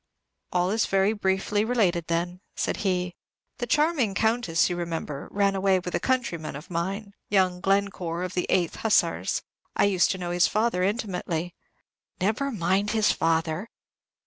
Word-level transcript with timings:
"All 0.51 0.71
is 0.71 0.87
very 0.87 1.13
briefly 1.13 1.63
related, 1.63 2.07
then," 2.07 2.41
said 2.55 2.77
he. 2.77 3.13
"The 3.59 3.67
charming 3.67 4.15
Countess, 4.15 4.67
you 4.67 4.75
remember, 4.75 5.27
ran 5.29 5.53
away 5.53 5.77
with 5.77 5.93
a 5.93 5.99
countryman 5.99 6.55
of 6.55 6.71
mine, 6.71 7.13
young 7.29 7.59
Glencore, 7.61 8.23
of 8.23 8.33
the 8.33 8.47
8th 8.49 8.77
Hussars; 8.77 9.43
I 9.75 9.83
used 9.85 10.09
to 10.09 10.17
know 10.17 10.31
his 10.31 10.47
father 10.47 10.81
intimately." 10.81 11.53
"Never 12.19 12.51
mind 12.51 12.89
his 12.97 13.11
father." 13.11 13.69